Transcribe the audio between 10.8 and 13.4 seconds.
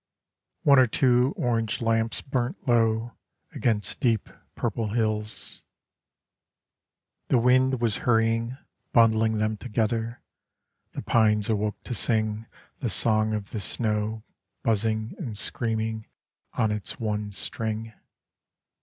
The pines awoke to sing The song